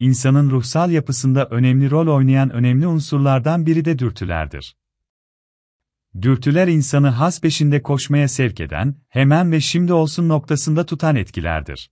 [0.00, 4.76] insanın ruhsal yapısında önemli rol oynayan önemli unsurlardan biri de dürtülerdir.
[6.22, 11.90] Dürtüler insanı has peşinde koşmaya sevk eden, hemen ve şimdi olsun noktasında tutan etkilerdir.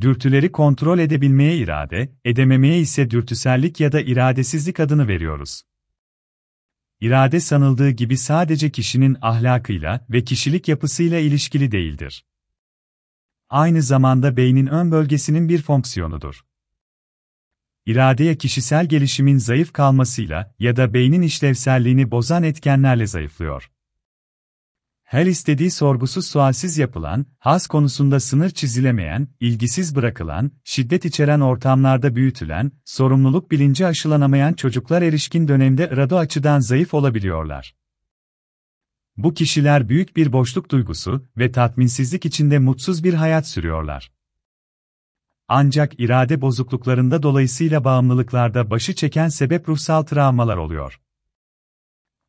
[0.00, 5.62] Dürtüleri kontrol edebilmeye irade, edememeye ise dürtüsellik ya da iradesizlik adını veriyoruz.
[7.00, 12.24] İrade sanıldığı gibi sadece kişinin ahlakıyla ve kişilik yapısıyla ilişkili değildir.
[13.48, 16.44] Aynı zamanda beynin ön bölgesinin bir fonksiyonudur.
[17.86, 23.70] İradeye kişisel gelişimin zayıf kalmasıyla ya da beynin işlevselliğini bozan etkenlerle zayıflıyor.
[25.04, 32.72] Her istediği sorgusuz sualsiz yapılan, has konusunda sınır çizilemeyen, ilgisiz bırakılan, şiddet içeren ortamlarda büyütülen,
[32.84, 37.74] sorumluluk bilinci aşılanamayan çocuklar erişkin dönemde irado açıdan zayıf olabiliyorlar.
[39.16, 44.12] Bu kişiler büyük bir boşluk duygusu ve tatminsizlik içinde mutsuz bir hayat sürüyorlar.
[45.48, 51.00] Ancak irade bozukluklarında dolayısıyla bağımlılıklarda başı çeken sebep ruhsal travmalar oluyor.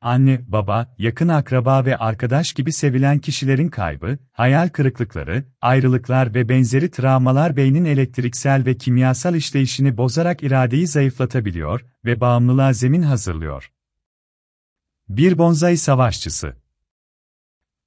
[0.02, 6.92] Anne, baba, yakın akraba ve arkadaş gibi sevilen kişilerin kaybı, hayal kırıklıkları, ayrılıklar ve benzeri
[6.92, 13.72] travmalar beynin elektriksel ve kimyasal işleyişini bozarak iradeyi zayıflatabiliyor ve bağımlılığa zemin hazırlıyor.
[15.10, 16.65] Bir bonsai savaşçısı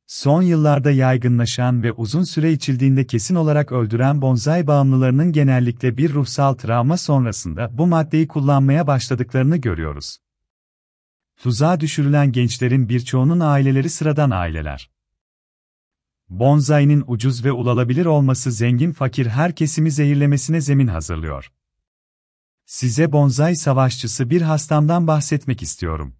[0.08, 6.54] Son yıllarda yaygınlaşan ve uzun süre içildiğinde kesin olarak öldüren bonsai bağımlılarının genellikle bir ruhsal
[6.54, 10.18] travma sonrasında bu maddeyi kullanmaya başladıklarını görüyoruz.
[11.36, 14.90] Tuzağa düşürülen gençlerin birçoğunun aileleri sıradan aileler.
[16.28, 21.52] Bonsai'nin ucuz ve ulaşılabilir olması zengin fakir her kesimi zehirlemesine zemin hazırlıyor.
[22.66, 26.17] Size bonsai savaşçısı bir hastamdan bahsetmek istiyorum.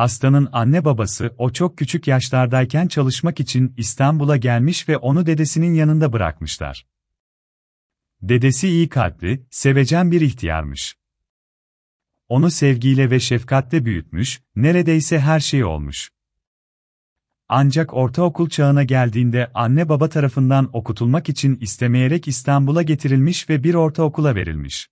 [0.00, 6.12] Hastanın anne babası o çok küçük yaşlardayken çalışmak için İstanbul'a gelmiş ve onu dedesinin yanında
[6.12, 6.86] bırakmışlar.
[8.22, 10.96] Dedesi iyi kalpli, sevecen bir ihtiyarmış.
[12.28, 16.10] Onu sevgiyle ve şefkatle büyütmüş, neredeyse her şey olmuş.
[17.48, 24.34] Ancak ortaokul çağına geldiğinde anne baba tarafından okutulmak için istemeyerek İstanbul'a getirilmiş ve bir ortaokula
[24.34, 24.88] verilmiş.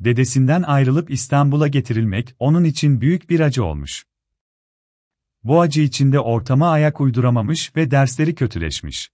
[0.00, 4.04] Dedesinden ayrılıp İstanbul'a getirilmek onun için büyük bir acı olmuş.
[5.44, 9.10] Bu acı içinde ortama ayak uyduramamış ve dersleri kötüleşmiş.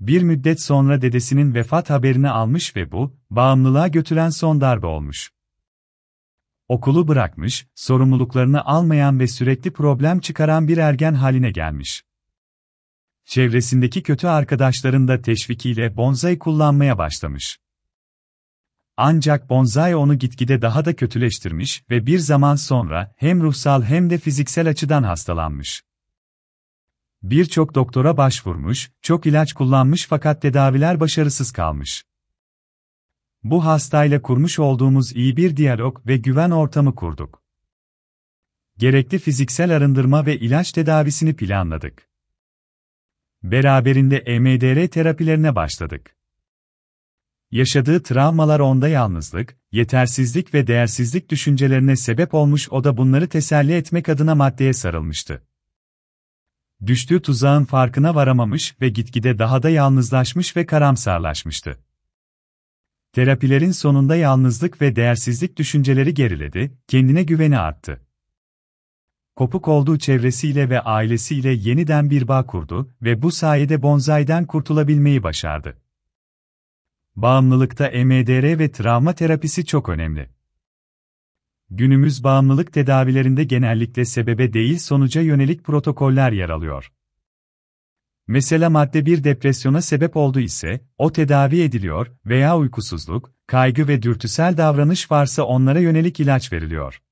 [0.00, 5.30] Bir müddet sonra dedesinin vefat haberini almış ve bu, bağımlılığa götüren son darbe olmuş.
[6.68, 12.04] Okulu bırakmış, sorumluluklarını almayan ve sürekli problem çıkaran bir ergen haline gelmiş.
[13.24, 17.58] Çevresindeki kötü arkadaşların da teşvikiyle bonsai kullanmaya başlamış.
[19.00, 24.18] Ancak bonsai onu gitgide daha da kötüleştirmiş ve bir zaman sonra hem ruhsal hem de
[24.18, 25.84] fiziksel açıdan hastalanmış.
[27.22, 32.04] Birçok doktora başvurmuş, çok ilaç kullanmış fakat tedaviler başarısız kalmış.
[33.42, 37.42] Bu hastayla kurmuş olduğumuz iyi bir diyalog ve güven ortamı kurduk.
[38.78, 42.08] Gerekli fiziksel arındırma ve ilaç tedavisini planladık.
[43.42, 46.17] Beraberinde EMDR terapilerine başladık.
[47.50, 54.08] Yaşadığı travmalar onda yalnızlık, yetersizlik ve değersizlik düşüncelerine sebep olmuş o da bunları teselli etmek
[54.08, 55.42] adına maddeye sarılmıştı.
[56.86, 61.78] Düştüğü tuzağın farkına varamamış ve gitgide daha da yalnızlaşmış ve karamsarlaşmıştı.
[63.12, 68.00] Terapilerin sonunda yalnızlık ve değersizlik düşünceleri geriledi, kendine güveni arttı.
[69.36, 75.78] Kopuk olduğu çevresiyle ve ailesiyle yeniden bir bağ kurdu ve bu sayede bonzayden kurtulabilmeyi başardı.
[77.22, 80.30] Bağımlılıkta EMDR ve travma terapisi çok önemli.
[81.70, 86.92] Günümüz bağımlılık tedavilerinde genellikle sebebe değil sonuca yönelik protokoller yer alıyor.
[88.26, 94.56] Mesela madde bir depresyona sebep oldu ise, o tedavi ediliyor veya uykusuzluk, kaygı ve dürtüsel
[94.56, 97.02] davranış varsa onlara yönelik ilaç veriliyor.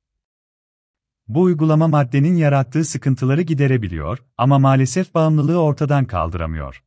[1.28, 6.82] Bu uygulama maddenin yarattığı sıkıntıları giderebiliyor ama maalesef bağımlılığı ortadan kaldıramıyor.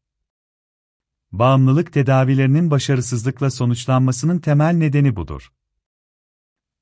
[1.31, 5.51] Bağımlılık tedavilerinin başarısızlıkla sonuçlanmasının temel nedeni budur.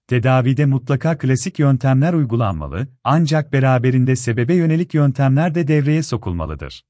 [0.08, 6.86] Tedavide mutlaka klasik yöntemler uygulanmalı, ancak beraberinde sebebe yönelik yöntemler de devreye sokulmalıdır.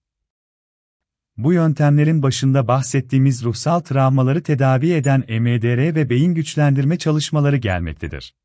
[1.37, 8.35] Bu yöntemlerin başında bahsettiğimiz ruhsal travmaları tedavi eden EMDR ve beyin güçlendirme çalışmaları gelmektedir.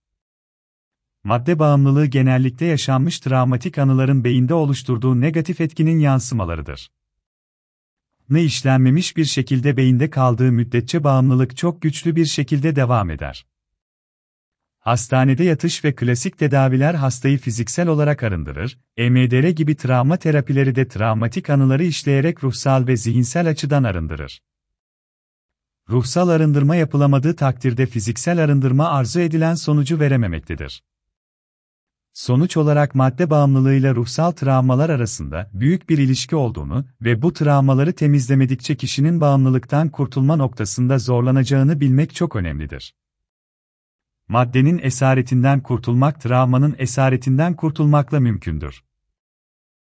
[1.25, 6.91] Madde bağımlılığı genellikle yaşanmış travmatik anıların beyinde oluşturduğu negatif etkinin yansımalarıdır.
[8.33, 13.47] Ne işlenmemiş bir şekilde beyinde kaldığı müddetçe bağımlılık çok güçlü bir şekilde devam eder.
[14.79, 21.51] Hastanede yatış ve klasik tedaviler hastayı fiziksel olarak arındırır, EMDR gibi travma terapileri de travmatik
[21.51, 24.43] anıları işleyerek ruhsal ve zihinsel açıdan arındırır.
[25.89, 30.83] Ruhsal arındırma yapılamadığı takdirde fiziksel arındırma arzu edilen sonucu verememektedir.
[32.13, 38.77] Sonuç olarak madde bağımlılığıyla ruhsal travmalar arasında büyük bir ilişki olduğunu ve bu travmaları temizlemedikçe
[38.77, 42.95] kişinin bağımlılıktan kurtulma noktasında zorlanacağını bilmek çok önemlidir.
[44.29, 48.83] Maddenin esaretinden kurtulmak travmanın esaretinden kurtulmakla mümkündür.